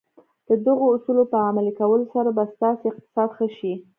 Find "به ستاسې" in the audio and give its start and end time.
2.37-2.83